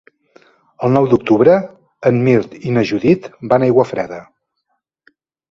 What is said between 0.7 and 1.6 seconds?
El nou d'octubre